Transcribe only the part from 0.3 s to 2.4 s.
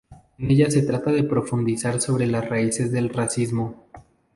En ella se trata de profundizar sobre